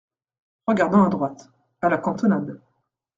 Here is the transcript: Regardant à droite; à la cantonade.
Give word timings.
Regardant 0.65 1.05
à 1.05 1.09
droite; 1.09 1.51
à 1.79 1.87
la 1.87 1.99
cantonade. 1.99 2.59